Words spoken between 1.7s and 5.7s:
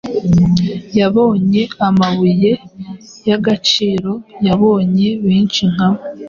amabuye yagaciro yabonye benshi